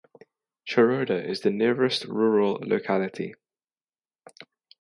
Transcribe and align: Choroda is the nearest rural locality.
Choroda 0.67 1.23
is 1.23 1.41
the 1.41 1.51
nearest 1.51 2.05
rural 2.05 2.57
locality. 2.63 3.35